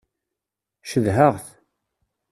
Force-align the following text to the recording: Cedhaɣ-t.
Cedhaɣ-t. 0.89 1.47